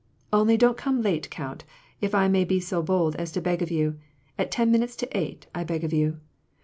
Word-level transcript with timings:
"Only 0.33 0.57
don't 0.57 0.77
come 0.79 1.03
late, 1.03 1.29
count, 1.29 1.63
if 2.01 2.15
I 2.15 2.27
may 2.27 2.43
be 2.43 2.59
so 2.59 2.81
bold 2.81 3.15
as 3.17 3.31
to 3.33 3.39
beg 3.39 3.61
of 3.61 3.69
you; 3.69 3.99
at 4.35 4.49
ten 4.49 4.71
minutes 4.71 4.95
to 4.95 5.07
eight, 5.15 5.45
I 5.53 5.63
beg 5.63 5.83
of 5.83 5.93
you. 5.93 6.17